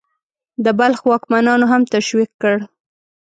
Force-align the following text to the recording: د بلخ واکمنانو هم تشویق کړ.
د 0.63 0.67
بلخ 0.79 0.99
واکمنانو 1.09 1.65
هم 1.71 1.81
تشویق 1.93 2.31
کړ. 2.41 2.55